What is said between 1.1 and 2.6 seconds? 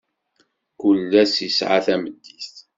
ass isɛa tameddit.